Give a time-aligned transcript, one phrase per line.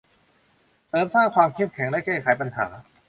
[0.87, 2.67] เสริมสร้างความเข้มแข็งและแก้ไขปัญหา